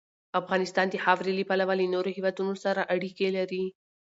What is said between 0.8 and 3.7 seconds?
د خاورې له پلوه له نورو هېوادونو سره اړیکې لري.